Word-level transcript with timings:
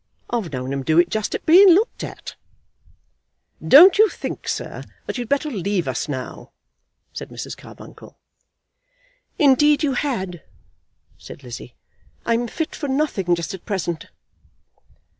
I've 0.31 0.51
known 0.51 0.73
'em 0.73 0.81
do 0.81 0.97
it 0.97 1.09
just 1.09 1.35
at 1.35 1.45
being 1.45 1.69
looked 1.75 2.03
at." 2.03 2.33
"Don't 3.63 3.99
you 3.99 4.09
think, 4.09 4.47
sir, 4.47 4.81
that 5.05 5.19
you'd 5.19 5.29
better 5.29 5.51
leave 5.51 5.87
us 5.87 6.09
now?" 6.09 6.53
said 7.13 7.29
Mrs. 7.29 7.55
Carbuncle. 7.55 8.17
"Indeed 9.37 9.83
you 9.83 9.93
had," 9.93 10.41
said 11.19 11.43
Lizzie. 11.43 11.75
"I'm 12.25 12.47
fit 12.47 12.73
for 12.75 12.87
nothing 12.87 13.35
just 13.35 13.53
at 13.53 13.63
present." 13.63 14.07